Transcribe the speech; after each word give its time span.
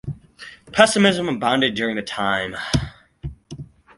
Pessimism 0.71 1.29
abounded 1.29 1.75
during 1.75 1.95
the 1.95 2.01
time. 2.01 2.55